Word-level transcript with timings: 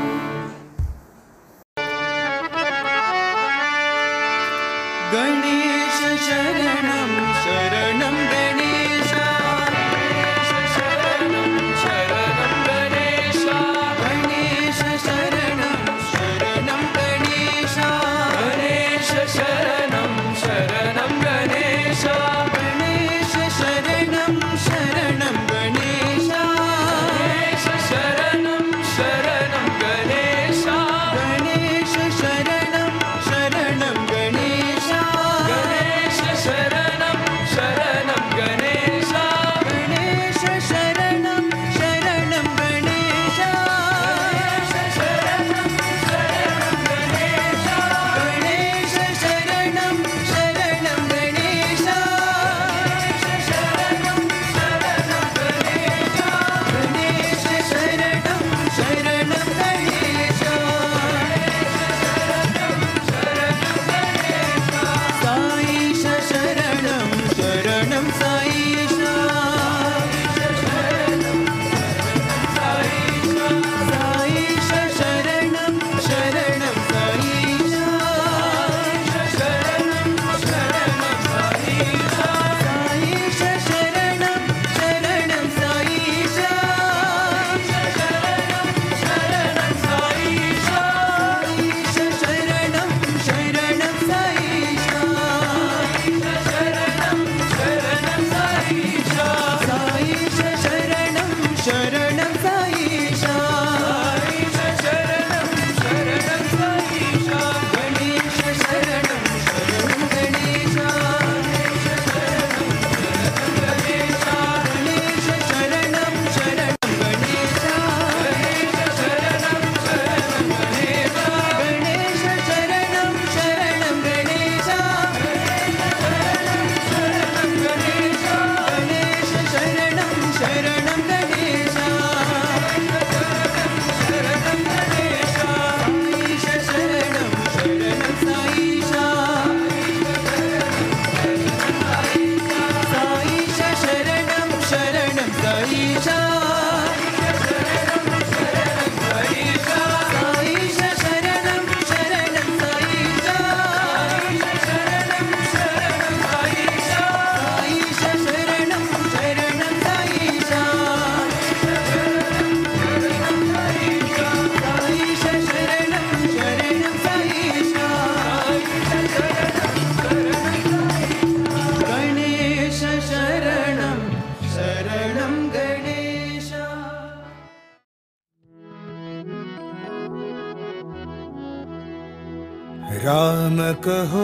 कहो 183.88 184.22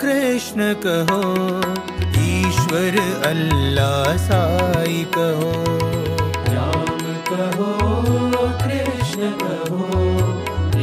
कृष्ण 0.00 0.72
कहो 0.84 1.18
ईश्वर 2.20 2.96
अल्लाह 3.26 4.16
साई 4.22 5.04
कहो। 5.16 5.50
राम 6.54 7.04
कहो 7.28 7.68
कृष्ण 8.62 9.30
कहो 9.42 10.00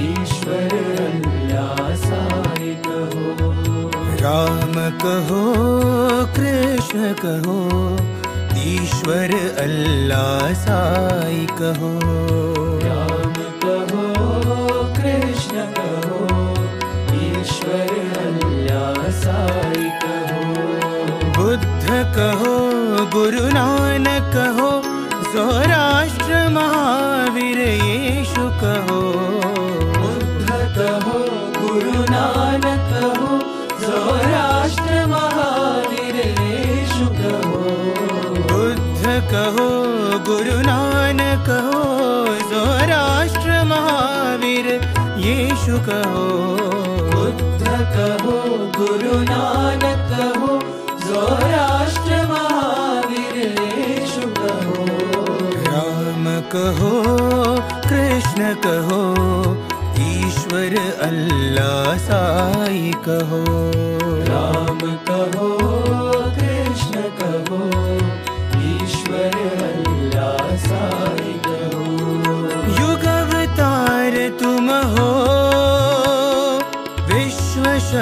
ईश्वर 0.03 0.77
अल्लाह 1.07 1.83
साई 2.05 2.73
कहो। 2.87 3.91
राम 4.23 4.73
कहो 5.03 5.43
कृष्ण 6.39 7.13
कहो 7.25 7.59
ईश्वर 8.65 9.35
अल्लाह 9.67 10.53
साई 10.65 11.45
कहो। 11.61 12.52
गुरु 45.73 45.85
कहो। 45.85 46.25
बुद्ध 47.11 47.63
कहो 47.93 48.33
गुरु 48.77 49.13
नानक 49.29 50.01
कहो 50.11 50.51
जोराष्ट्र 51.05 52.19
महाविरे 52.31 53.47
कहो। 54.37 54.85
राम 55.67 56.25
कहो 56.53 56.91
कृष्ण 57.89 58.53
कहो 58.65 59.01
ईश्वर 60.05 60.77
अल्ला 61.07 61.73
साई 62.05 62.91
कहो। 63.09 63.43
राम 64.29 64.79
कहो 65.09 65.49
कृष्ण 66.37 67.01
को 67.19 67.61
ईश्वर 68.69 69.37
अल्ला 69.69 70.31
साको 70.67 71.57
युग 72.79 73.05
अवतार 73.15 74.17
तुमो 74.39 74.81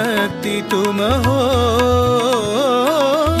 शक्ति 0.02 0.62
तुम 0.70 0.96
हो। 0.96 1.40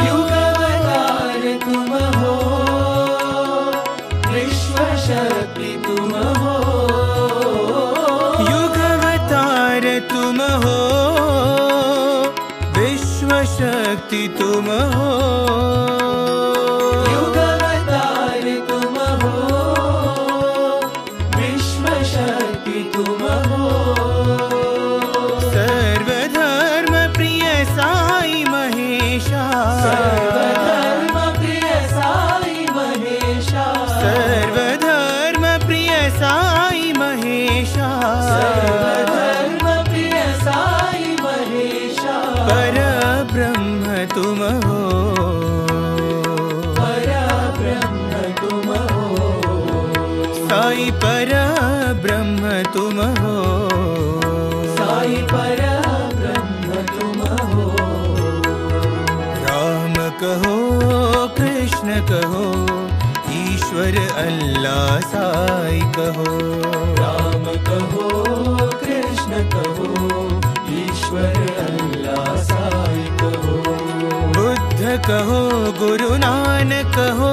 युगवतार 0.06 1.42
तुम 1.64 1.94
हो। 1.94 2.34
विश्व 4.32 4.76
शक्ति 4.96 5.82
तुम 5.86 6.10
हो। 6.10 6.56
युगवतार 8.42 10.00
तुम 10.10 10.40
हो। 10.42 10.78
विश्व 12.80 13.44
शक्ति 13.44 14.28
तुम 14.38 14.66
हो। 14.66 15.51
कहो 62.32 62.76
ईश्वर 63.36 63.96
अल्लाह 64.20 65.00
साई 65.12 65.80
कहो। 65.96 66.26
राम 66.98 67.44
कहो 67.66 68.06
कृष्ण 68.82 69.40
कहो 69.54 69.88
ईश्वर 70.82 71.36
अल्लाह 71.64 72.30
साई 72.50 73.04
कहो। 73.22 73.56
बुद्ध 74.38 74.96
कहो 75.08 75.40
गुरु 75.80 76.10
नानक 76.24 76.96
कहो 76.96 77.30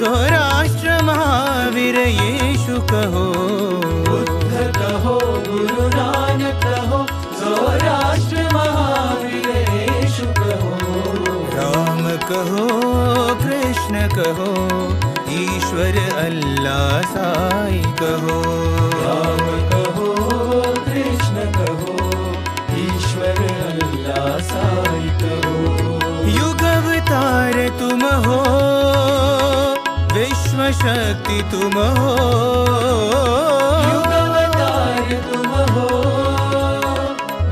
जोराष्ट्र 0.00 1.02
महावीर 1.04 1.98
येशु 1.98 2.80
कहो। 2.92 3.24
बुद्ध 4.10 4.66
कहो 4.78 5.18
गुरु 5.48 5.88
नानक 5.96 6.66
कहो 6.66 7.04
सौराष्ट्र 7.42 8.48
महावीर 8.54 9.48
येशु 9.76 10.32
कहो। 10.40 10.74
राम 11.54 12.04
कहो 12.30 12.68
कृष्ण 13.90 14.08
कहो 14.08 14.50
ईश्वर 15.34 15.96
अल्लाह 16.18 16.92
साई 17.12 17.80
कहो। 18.00 18.36
राम 18.98 19.40
कहो 19.72 20.10
कृष्ण 20.84 21.46
कहो 21.56 21.94
ईश्वर 22.82 23.40
अल्लाह 23.70 24.28
साई 24.50 25.10
कहो। 25.22 25.56
युग 26.36 26.62
अवतार 26.70 27.58
तुम 27.80 28.06
हो 28.26 28.38
विश्व 30.14 30.62
शक्ति 30.84 31.42
तुम 31.50 31.76
हो। 31.98 32.14
युगवतार 33.90 35.12
तुम 35.28 35.50
हो 35.74 35.88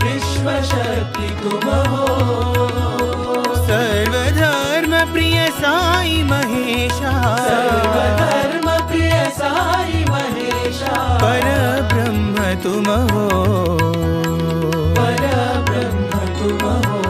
विश्व 0.06 0.46
शक्ति 0.72 1.28
तुम 1.42 1.66
हो। 1.70 1.87
साई 5.50 6.22
महेशा। 6.22 7.12
सर्वधर्म 7.38 8.66
प्रिय 8.88 9.14
साई 9.38 10.04
महेशा 10.10 10.96
पर 11.22 11.46
ब्रह्म 11.92 12.36
तुम 12.62 12.86
हो 13.12 13.26
परब्रह्म 14.98 16.12
तुम 16.38 16.62
हो 16.86 17.02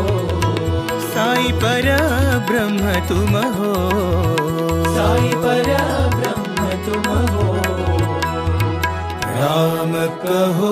साई 1.14 1.52
पर 1.64 1.88
ब्रह्म 2.50 2.94
तुम 3.08 3.34
हो 3.56 3.72
साई 4.96 5.30
परब्रह्म 5.44 6.70
तुम 6.86 7.06
हो 7.32 7.46
राम 9.40 9.92
कहो, 10.22 10.70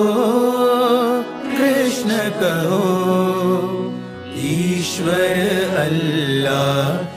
कृष्ण 1.51 2.17
कहो, 2.41 2.81
ईश्वर 4.47 5.75
अल्लाह। 5.83 7.16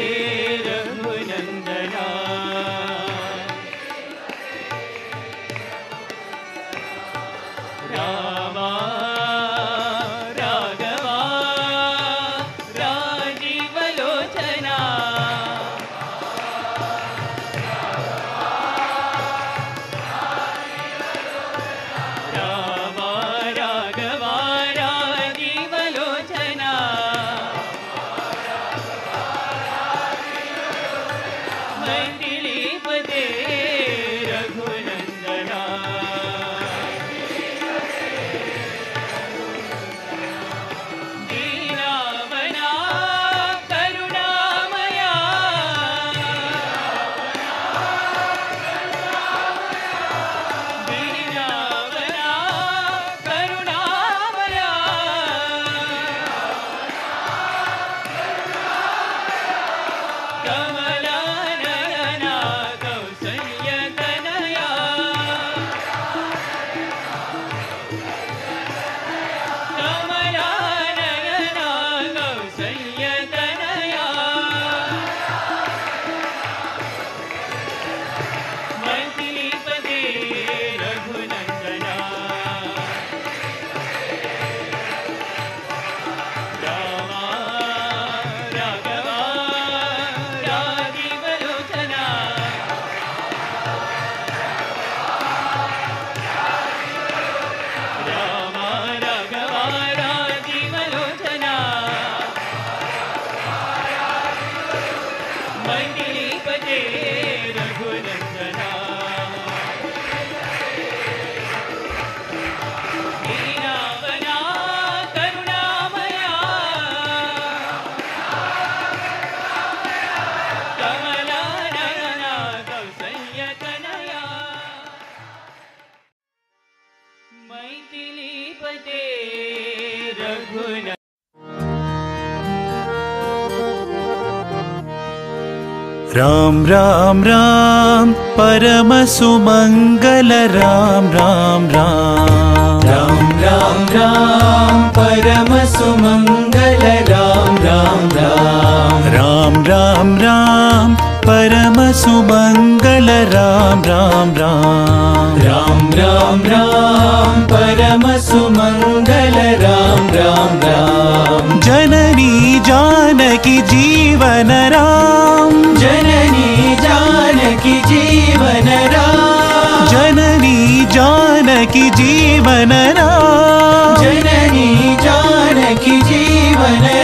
राम 136.15 137.23
राम 137.23 138.13
परमसुमङ्गल 138.13 140.33
राम 140.33 141.11
राम 141.11 141.69
राम। 141.69 142.81
राम 142.83 143.41
राम 143.41 143.95
राम 143.95 144.89
परमसुमङ्गल 144.89 147.09
राम 147.09 147.57
राम 147.57 148.09
राम। 148.09 149.13
राम 149.13 149.65
राम 149.65 150.17
राम 150.17 151.10
राम 151.27 151.75
परमसुमङ्गल 151.75 153.09
राम 153.09 153.83
राम 153.83 154.33
राम। 154.37 155.41
राम 155.41 155.89
राम 155.93 156.41
राम 156.41 157.41
परम 157.41 158.17
सुमङ्गल 158.17 159.33
राम 159.35 160.07
राम 160.07 160.59
राम। 160.63 161.59
जननी 161.59 162.59
जानकी 162.59 163.61
जीवन 163.61 164.51
राम। 164.51 165.75
जननी 165.75 166.75
जानकी 166.75 167.81
जीवन 167.81 168.67
राम। 168.67 169.87
जननी 169.87 170.85
जानकी 170.85 171.89
जीवन 171.89 172.71
राम। 172.71 174.03
जननी 174.03 174.95
जानकी 174.95 176.01
जीवन 176.01 177.00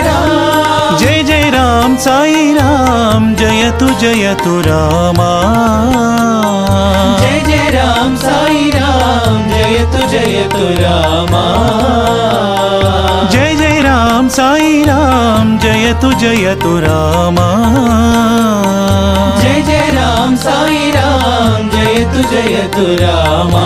राम 2.57 3.35
जयतु 3.35 3.87
जयतु 4.01 4.53
रामा। 4.61 5.31
जय 7.21 7.39
जय 7.47 7.69
राम 7.69 8.15
साई 8.15 8.69
राम 8.75 9.35
जयतु 9.49 10.01
जयतु 10.07 10.65
रामा। 10.81 11.45
जय 13.31 13.46
जय 13.46 13.46
राम 14.17 14.27
साई 14.27 14.83
राम 14.83 15.49
जयतु 15.59 16.11
जयतु 16.11 16.69
रामा। 16.79 17.47
जय 19.41 19.61
जय 19.61 19.91
राम 19.93 20.35
साई 20.35 20.91
राम 20.91 21.69
जयतु 21.69 22.23
जयतु 22.31 22.85
रामा। 23.03 23.65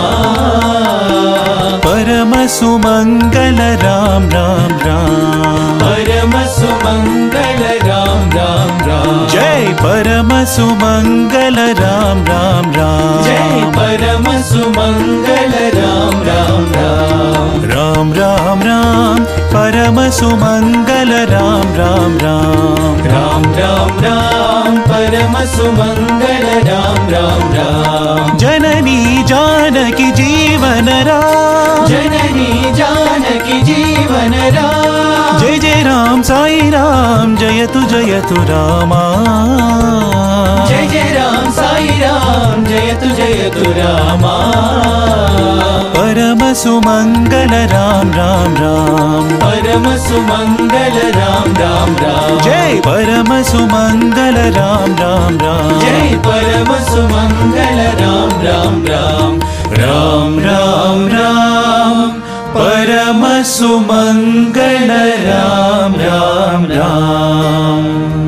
परम 1.86 2.34
सुमङ्गल 2.46 3.62
राम 3.84 4.28
राम 4.28 4.76
राम। 4.84 5.80
परम 5.80 6.36
सुमङ्गल 6.58 7.88
राम 7.88 8.30
राम 8.36 8.88
राम 8.88 9.26
जय 9.62 9.72
परम 9.72 10.44
सुमंगल 10.44 11.56
राम 11.56 12.24
राम। 12.24 12.72
राम 12.72 13.22
जय 13.22 13.64
परम 13.76 14.24
सुमंगल 14.42 15.52
राम 15.74 16.22
राम 16.22 16.64
राम। 16.72 17.60
राम 17.70 18.12
राम 18.12 18.62
राम। 18.62 19.24
परम 19.54 20.10
सुमंगल 20.10 21.12
राम 21.26 21.74
राम। 21.76 22.18
राम 22.18 22.98
राम 23.04 23.44
राम। 23.54 24.00
राम 24.00 24.78
परम 24.78 25.44
सुमंगल 25.44 26.68
राम 26.70 27.08
राम 27.08 27.54
राम। 27.54 28.36
जननी 28.38 29.22
जानकी 29.22 30.10
जीवन 30.12 30.88
राम। 30.88 31.86
जननी 31.86 32.72
जानकी 32.74 33.62
जीवन 33.62 34.34
राम। 34.34 35.38
जय 35.38 35.58
जय 35.58 35.82
राम 35.82 36.22
साई 36.22 36.60
राम 36.60 37.36
जयतु 37.72 37.88
जयतु 37.88 38.34
रामा। 38.34 39.02
जय 40.68 40.86
जय 40.86 41.12
राम 41.12 41.50
साई 41.50 41.86
राम 41.88 42.64
जयतु 42.64 43.08
जयतु 43.08 43.70
रामा। 43.70 44.32
परम 45.96 46.52
सुमङ्गल 46.54 47.54
राम 47.72 48.10
राम 48.12 48.56
राम। 48.56 49.30
परम 49.44 49.86
सुमङ्गल 49.96 50.98
राम 51.16 51.56
राम 51.56 51.96
राम। 51.96 52.38
जय 52.38 52.80
परम 52.86 53.42
सुमङ्गल 53.42 54.36
राम 54.58 54.96
राम 55.00 55.38
राम। 55.38 55.80
जय 55.80 56.16
परम 56.28 56.74
सुमङ्गल 56.92 57.80
राम 58.02 58.40
राम 58.42 58.84
राम। 58.86 59.40
राम 59.72 60.38
राम 60.38 61.08
राम 61.08 62.31
परम 62.56 63.22
सुमङ्गल 63.50 64.90
राम 65.26 65.94
राम 66.00 66.00
राम 66.00 66.66
राम 66.72 68.21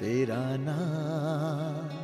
तेरा 0.00 0.56
नाम। 0.56 1.96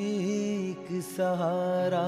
एक 0.00 1.02
सहारा। 1.02 2.06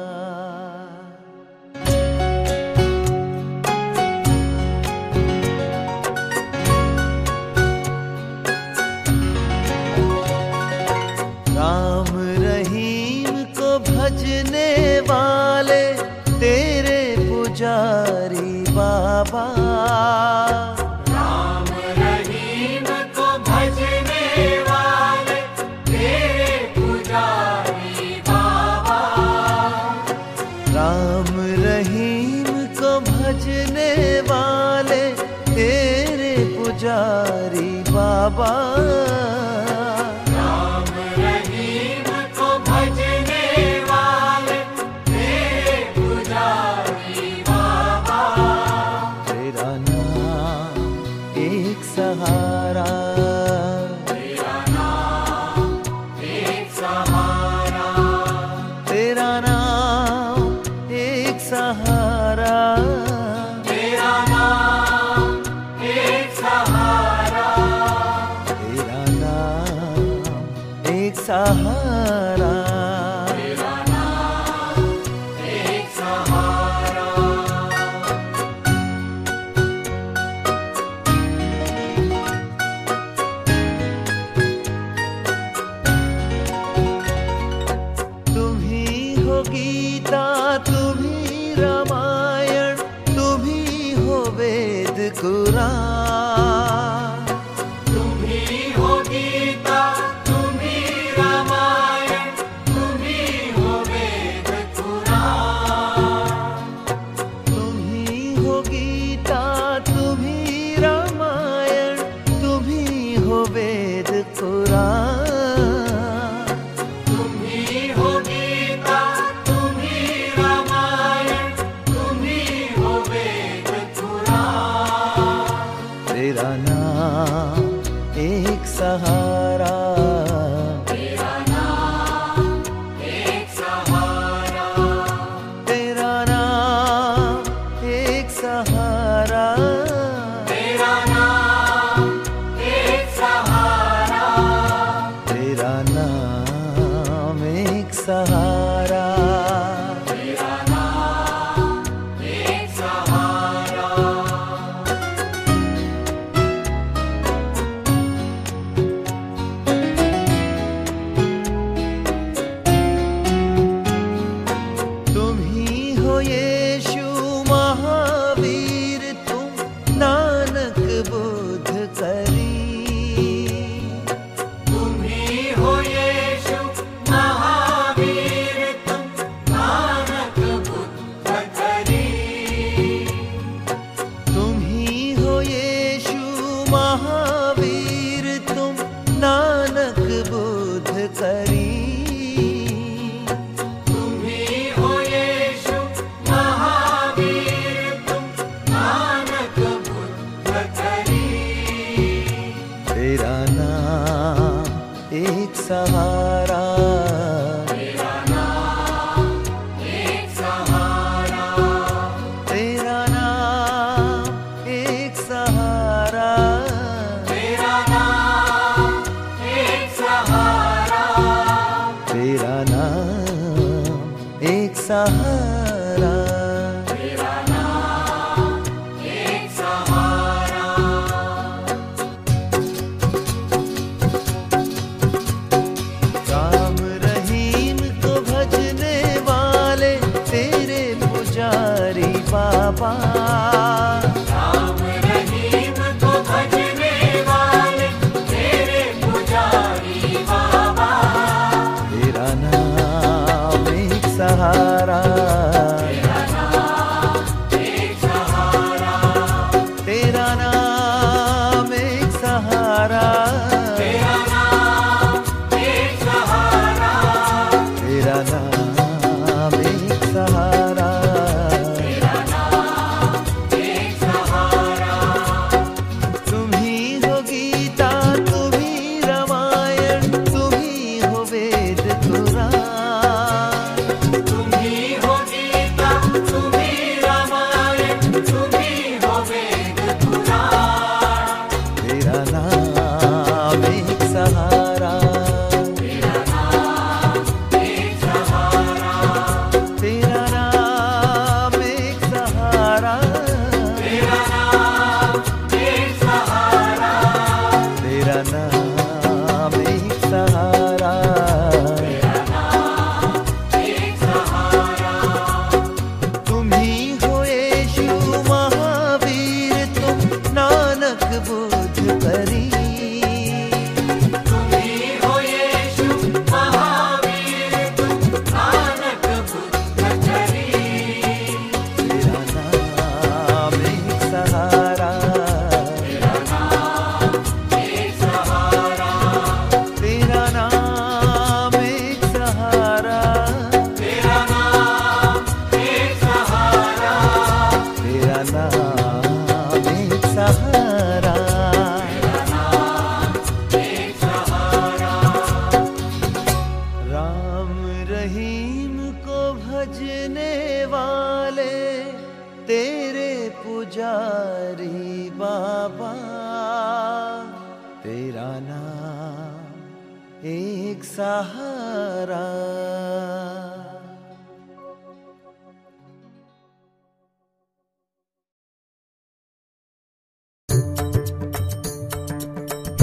deixar. 216.23 216.52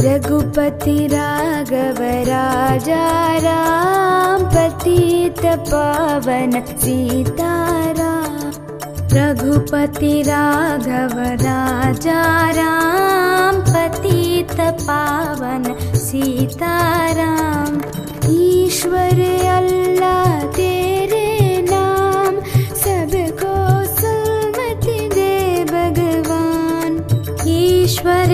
रघुपति 0.03 1.07
राघव 1.07 2.01
राजा 2.01 3.39
राम 3.39 4.45
पतित 4.45 5.47
पावन 5.47 6.63
सीताराम। 6.79 8.51
रघुपति 9.13 10.23
राघव 10.23 11.21
राजा 11.21 12.51
राम 12.51 13.61
पतित 13.61 14.61
पावन 14.61 15.95
सीताराम। 15.95 17.81
ईश्वर 18.31 19.47
अल्लाह 19.47 20.47
तेरे 20.47 21.67
राम 21.71 22.41
सोसमती 22.75 25.09
देव 25.09 25.67
भगवन्। 25.67 27.01
ईश्वर 27.49 28.29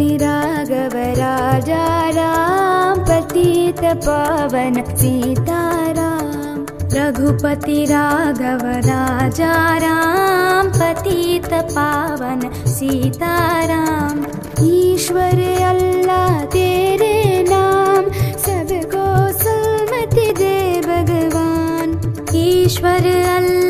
राघवराजा 0.00 1.84
राम 2.10 2.98
पतित 3.00 3.80
पावन 4.06 4.74
सीताराम 4.96 6.66
रघुपति 6.92 7.84
राघव 7.84 8.66
राजा 8.88 9.52
राम 9.78 10.68
पतित 10.68 11.52
पावन 11.52 12.40
सीताराम। 12.66 14.24
ईश्वर 14.66 15.38
अल्लाह 15.68 16.44
तेरे 16.44 17.42
नाम 17.48 18.04
सबको 18.44 19.06
सदगोसमति 19.32 20.32
दे 20.38 20.80
भगवान। 20.86 22.00
ईश्वर 22.34 23.06
अल्लाह 23.36 23.67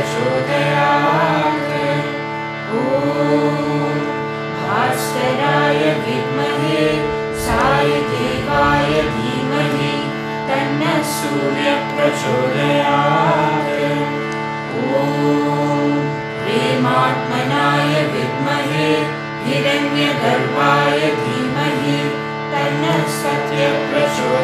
सर्वप्रचोदयात् 0.00 1.72
ॐ 2.80 3.98
भास्कराय 4.60 5.82
विद्महे 6.04 6.86
सायदेवाय 7.46 8.92
धीमहि 9.16 9.92
तन्नः 10.48 10.96
सूर्यप्रचोदयात् 11.16 12.08
ॐ 15.00 15.12
प्रेमात्मनाय 16.40 17.92
विद्महे 18.14 18.88
हिरण्यगर्भाय 19.44 21.00
धीमहि 21.20 21.98
तन्नः 22.54 23.04
सत्यप्रचोदयात् 23.20 24.40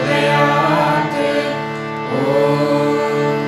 ॐ 2.21 3.46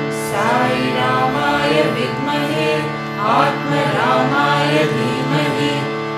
आत्मरामाय 3.26 4.74
धीमहि 4.90 5.70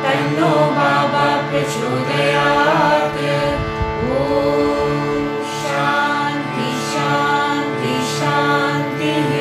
तन्नो 0.02 0.52
बाबा 0.76 1.28
शान्तिः। 8.20 9.32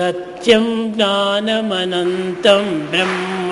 सत्यं 0.00 0.66
ज्ञानमनन्तं 0.96 2.64
ब्रह्म। 2.90 3.50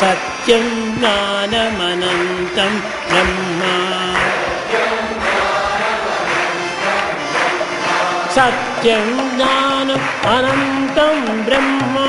सत्यं 0.00 0.66
ज्ञानमनन्तं 0.98 2.72
ब्रह्म 3.10 3.45
सत्यं 8.76 9.10
ज्ञानम् 9.36 10.08
अनन्तं 10.32 11.18
ब्रह्म 11.46 12.05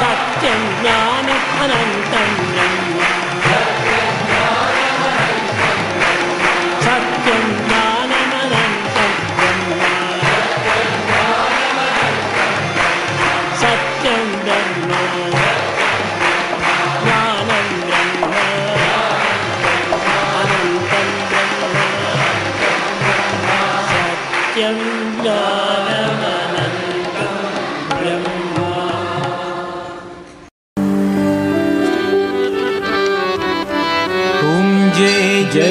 सत्यं 0.00 0.62
ज्ञानम् 0.80 2.43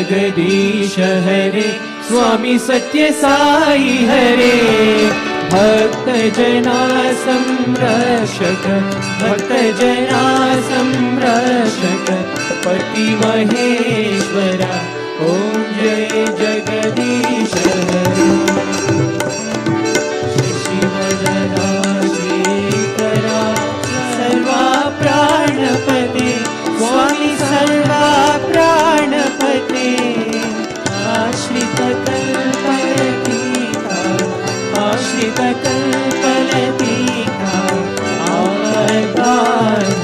जगदीश 0.03 0.95
हरे 1.25 1.69
स्वामी 2.07 2.57
सत्य 2.59 3.11
साई 3.11 3.93
हरे। 4.09 4.55
भक्त 5.53 6.07
जना 6.37 6.79
संरक्षक 7.23 8.65
भक्त 9.21 9.51
जना 9.79 10.23
संरक्षक 10.69 12.11
पति 12.65 13.07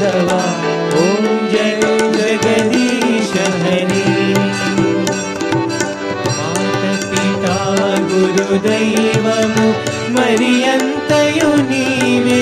जय 0.01 1.81
जगदीश 2.15 3.31
हरे। 3.61 4.03
मातपिता 6.25 7.57
गुरुदैवमु 8.11 9.67
मरियन्तयु 10.15 11.49
नीवे 11.71 12.39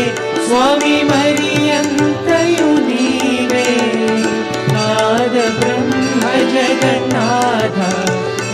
स्वामी 0.48 0.98
मरियन्तयु 1.10 2.70
नीवे 2.90 3.66
नाद 4.76 5.36
ब्रह्म 5.58 6.24
जगन्नाथ 6.54 7.82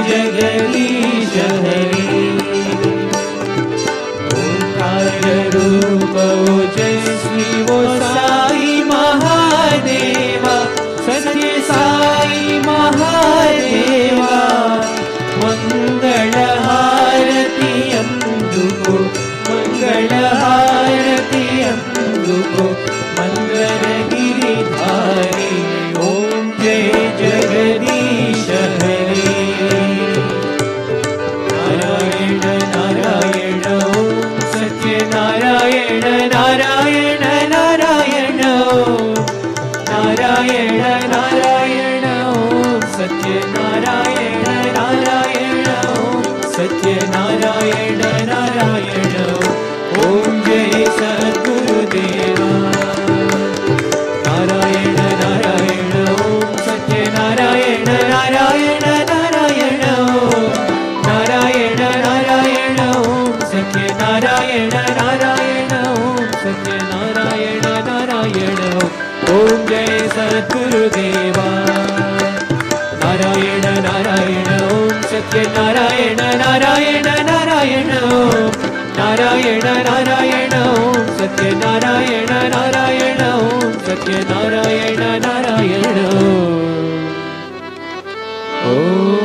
जगदीश 0.09 1.33
हरे 1.65 2.07
ओंकार 4.39 5.09
जय 69.70 69.98
सद्गुरुदेवा 70.16 71.48
नारायण 73.04 73.66
नारायण 73.86 74.48
ॐ 74.66 75.02
सत्यनारायण 75.12 76.22
नारायण 76.42 77.08
नारायण 77.30 77.92
ॐ 77.98 78.50
नारायण 78.98 79.66
नारायण 79.88 80.54
ॐ 80.62 81.04
सत्यनारायण 81.20 82.32
नारायण 82.54 83.22
ॐ 83.32 83.72
सत्यनारायण 83.88 85.02
नारायण 85.26 86.00
ॐ 88.72 89.17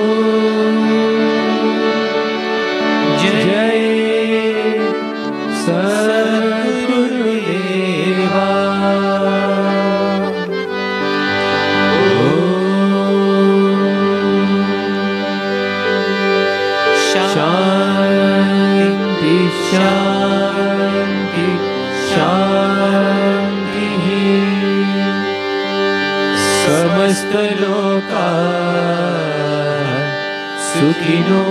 सुखिनो 31.03 31.43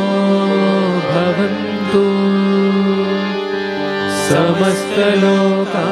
भवन्तु। 1.13 2.03
समस्तलोका 4.29 5.89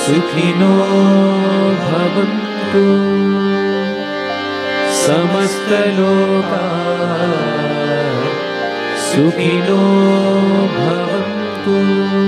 सुखिनो 0.00 0.72
भवन्तु। 1.84 2.84
समस्तलोका 5.02 6.64
सुखिनो 9.10 9.82
भवन्तु 10.78 12.19